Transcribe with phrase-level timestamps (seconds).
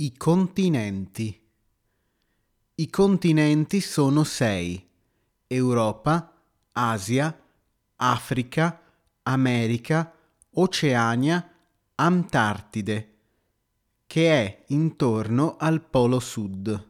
[0.00, 1.44] I continenti.
[2.76, 4.88] I continenti sono sei.
[5.48, 6.40] Europa,
[6.70, 7.36] Asia,
[7.96, 8.80] Africa,
[9.24, 10.14] America,
[10.52, 11.52] Oceania,
[11.96, 13.16] Antartide,
[14.06, 16.88] che è intorno al Polo Sud.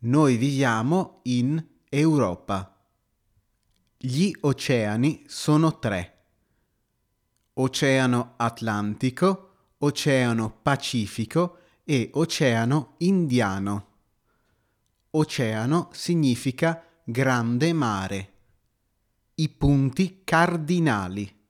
[0.00, 2.86] Noi viviamo in Europa.
[3.96, 6.24] Gli oceani sono tre.
[7.54, 13.86] Oceano Atlantico, Oceano Pacifico e Oceano Indiano.
[15.10, 18.32] Oceano significa grande mare.
[19.34, 21.42] I punti cardinali.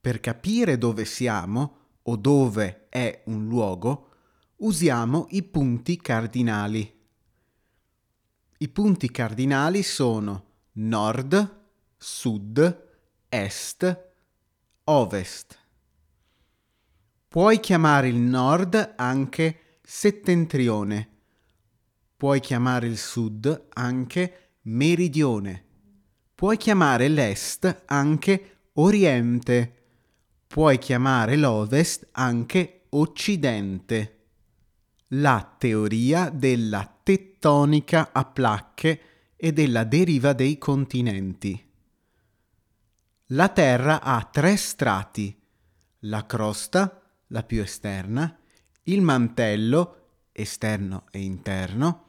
[0.00, 4.10] Per capire dove siamo o dove è un luogo,
[4.58, 6.96] usiamo i punti cardinali.
[8.58, 10.44] I punti cardinali sono
[10.74, 11.66] nord,
[11.96, 12.86] sud,
[13.28, 14.10] est,
[14.84, 15.57] ovest.
[17.38, 21.08] Puoi chiamare il nord anche settentrione.
[22.16, 25.64] Puoi chiamare il sud anche meridione.
[26.34, 29.84] Puoi chiamare l'est anche oriente.
[30.48, 34.24] Puoi chiamare l'ovest anche occidente.
[35.10, 39.00] La teoria della tettonica a placche
[39.36, 41.70] e della deriva dei continenti.
[43.26, 45.40] La Terra ha tre strati,
[46.00, 46.97] la crosta,
[47.28, 48.36] la più esterna,
[48.84, 49.94] il mantello,
[50.32, 52.06] esterno e interno,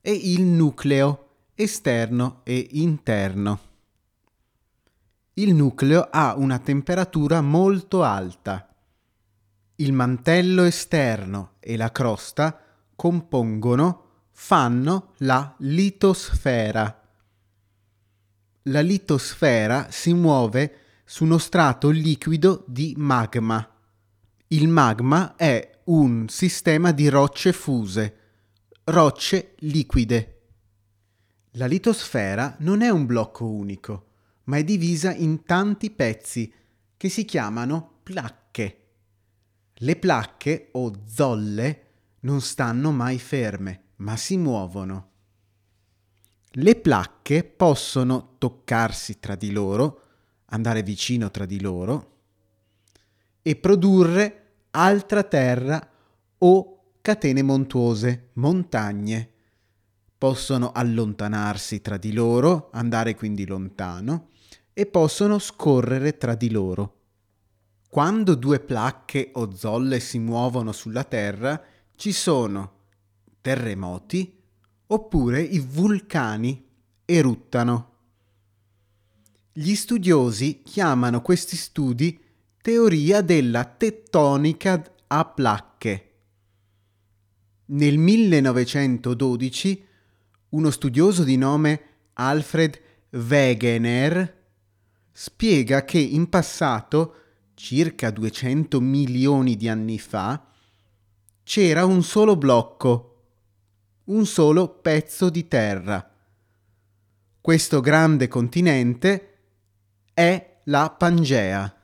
[0.00, 3.60] e il nucleo, esterno e interno.
[5.34, 8.68] Il nucleo ha una temperatura molto alta.
[9.76, 12.58] Il mantello esterno e la crosta
[12.94, 14.00] compongono,
[14.32, 17.00] fanno la litosfera.
[18.66, 23.71] La litosfera si muove su uno strato liquido di magma.
[24.52, 28.16] Il magma è un sistema di rocce fuse,
[28.84, 30.40] rocce liquide.
[31.52, 34.08] La litosfera non è un blocco unico,
[34.44, 36.52] ma è divisa in tanti pezzi
[36.98, 38.88] che si chiamano placche.
[39.72, 41.86] Le placche o zolle
[42.20, 45.10] non stanno mai ferme, ma si muovono.
[46.50, 50.02] Le placche possono toccarsi tra di loro,
[50.46, 52.10] andare vicino tra di loro
[53.40, 54.41] e produrre
[54.72, 55.80] altra terra
[56.38, 59.30] o catene montuose, montagne.
[60.16, 64.28] Possono allontanarsi tra di loro, andare quindi lontano,
[64.72, 66.96] e possono scorrere tra di loro.
[67.88, 71.62] Quando due placche o zolle si muovono sulla Terra,
[71.96, 72.80] ci sono
[73.42, 74.40] terremoti
[74.86, 76.64] oppure i vulcani
[77.04, 77.90] eruttano.
[79.52, 82.21] Gli studiosi chiamano questi studi
[82.62, 86.10] teoria della tettonica a placche.
[87.66, 89.86] Nel 1912
[90.50, 92.80] uno studioso di nome Alfred
[93.10, 94.42] Wegener
[95.10, 97.16] spiega che in passato,
[97.54, 100.46] circa 200 milioni di anni fa,
[101.42, 103.24] c'era un solo blocco,
[104.04, 106.14] un solo pezzo di terra.
[107.40, 109.38] Questo grande continente
[110.14, 111.76] è la Pangea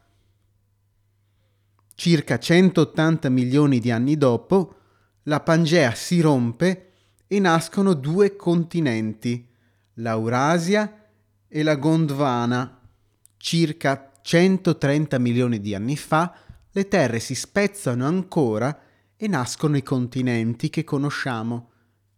[1.98, 4.75] circa 180 milioni di anni dopo,
[5.25, 6.92] la Pangea si rompe
[7.26, 9.44] e nascono due continenti,
[9.94, 11.06] l'Eurasia
[11.48, 12.81] e la Gondwana.
[13.37, 16.37] Circa 130 milioni di anni fa
[16.70, 18.81] le terre si spezzano ancora
[19.16, 21.70] e nascono i continenti che conosciamo,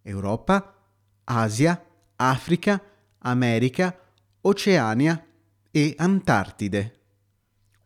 [0.03, 0.75] Europa,
[1.25, 1.83] Asia,
[2.17, 2.83] Africa,
[3.21, 3.99] America,
[4.43, 5.25] Oceania
[5.71, 7.00] e Antartide.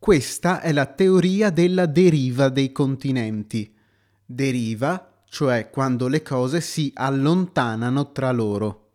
[0.04, 3.74] Questa è la teoria della deriva dei continenti.
[4.22, 8.90] Deriva, cioè quando le cose si allontanano tra loro.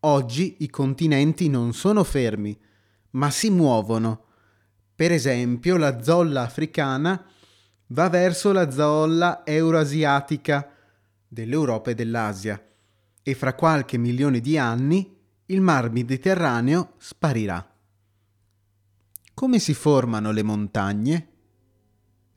[0.00, 2.58] Oggi i continenti non sono fermi,
[3.10, 4.24] ma si muovono.
[4.96, 7.24] Per esempio, la zolla africana
[7.86, 10.72] va verso la zolla euroasiatica
[11.28, 12.60] dell'Europa e dell'Asia
[13.22, 17.73] e fra qualche milione di anni il mar Mediterraneo sparirà.
[19.34, 21.28] Come si formano le montagne?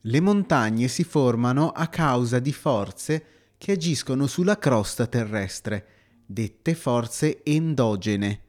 [0.00, 3.24] Le montagne si formano a causa di forze
[3.56, 5.86] che agiscono sulla crosta terrestre,
[6.26, 8.42] dette forze endogene,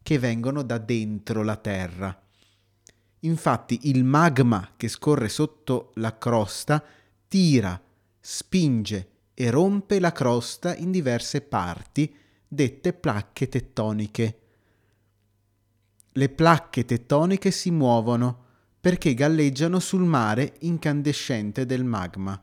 [0.00, 2.16] che vengono da dentro la Terra.
[3.20, 6.80] Infatti il magma che scorre sotto la crosta
[7.26, 7.82] tira,
[8.20, 12.14] spinge e rompe la crosta in diverse parti,
[12.46, 14.38] dette placche tettoniche
[16.18, 18.46] le placche tettoniche si muovono
[18.80, 22.42] perché galleggiano sul mare incandescente del magma.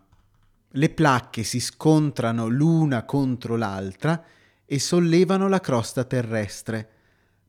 [0.69, 4.23] Le placche si scontrano l'una contro l'altra
[4.65, 6.89] e sollevano la crosta terrestre.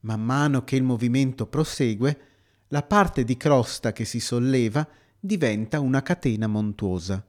[0.01, 2.21] Man mano che il movimento prosegue,
[2.69, 4.87] la parte di crosta che si solleva
[5.21, 7.25] diventa una catena montuosa.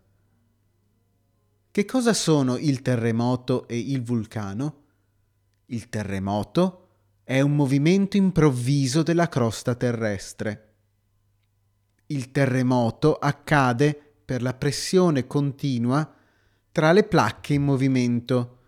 [1.70, 4.86] Che cosa sono il terremoto e il vulcano?
[5.68, 6.87] Il terremoto
[7.28, 10.76] è un movimento improvviso della crosta terrestre.
[12.06, 16.10] Il terremoto accade per la pressione continua
[16.72, 18.60] tra le placche in movimento,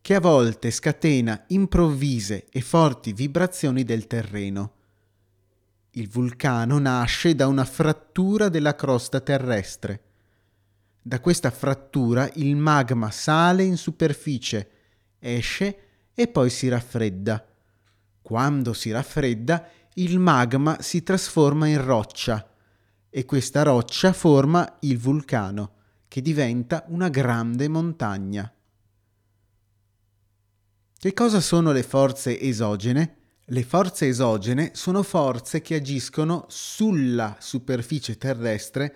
[0.00, 4.74] che a volte scatena improvvise e forti vibrazioni del terreno.
[5.94, 10.02] Il vulcano nasce da una frattura della crosta terrestre.
[11.02, 14.70] Da questa frattura il magma sale in superficie,
[15.18, 15.89] esce
[16.20, 17.42] e poi si raffredda.
[18.20, 22.46] Quando si raffredda, il magma si trasforma in roccia
[23.08, 25.76] e questa roccia forma il vulcano,
[26.08, 28.52] che diventa una grande montagna.
[30.98, 33.16] Che cosa sono le forze esogene?
[33.42, 38.94] Le forze esogene sono forze che agiscono sulla superficie terrestre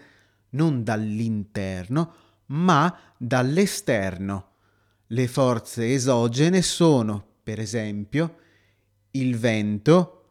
[0.51, 2.15] non dall'interno,
[2.49, 4.54] ma dall'esterno.
[5.09, 8.39] Le forze esogene sono, per esempio,
[9.13, 10.25] il vento,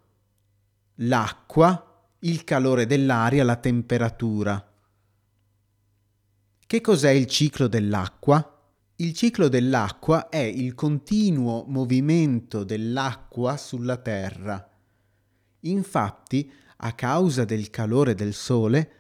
[0.96, 4.72] l'acqua, il calore dell'aria, la temperatura.
[6.66, 8.48] Che cos'è il ciclo dell'acqua?
[8.96, 14.70] Il ciclo dell'acqua è il continuo movimento dell'acqua sulla Terra.
[15.62, 18.92] Infatti, a causa del calore del Sole,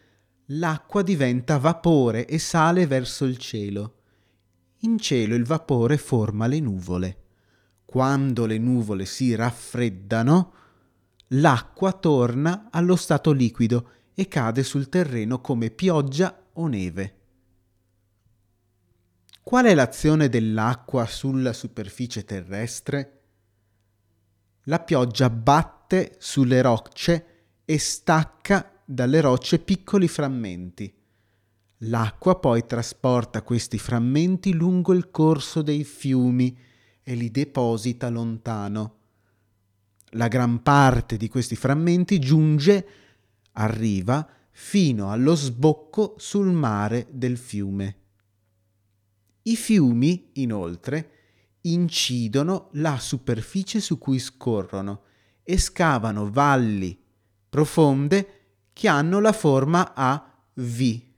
[0.47, 4.02] l'acqua diventa vapore e sale verso il cielo.
[4.83, 7.17] In cielo il vapore forma le nuvole.
[7.85, 10.53] Quando le nuvole si raffreddano,
[11.29, 17.17] l'acqua torna allo stato liquido e cade sul terreno come pioggia o neve.
[19.41, 23.21] Qual è l'azione dell'acqua sulla superficie terrestre?
[24.63, 30.93] La pioggia batte sulle rocce e stacca dalle rocce piccoli frammenti.
[31.85, 36.57] L'acqua poi trasporta questi frammenti lungo il corso dei fiumi
[37.01, 39.01] e li deposita lontano
[40.13, 42.87] la gran parte di questi frammenti giunge,
[43.53, 47.97] arriva, fino allo sbocco sul mare del fiume.
[49.43, 51.09] I fiumi, inoltre,
[51.61, 55.01] incidono la superficie su cui scorrono
[55.43, 56.97] e scavano valli
[57.49, 58.41] profonde
[58.73, 61.11] che hanno la forma a V.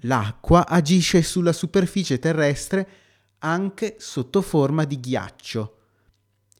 [0.00, 2.88] L'acqua agisce sulla superficie terrestre
[3.38, 5.76] anche sotto forma di ghiaccio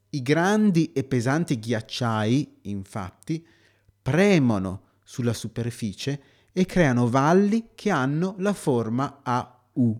[0.09, 3.45] i grandi e pesanti ghiacciai, infatti,
[4.01, 6.21] premono sulla superficie
[6.53, 9.99] e creano valli che hanno la forma a U.